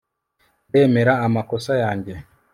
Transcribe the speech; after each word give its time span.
ndemera 0.69 1.13
amakosa 1.25 1.71
yanjye 1.83 2.13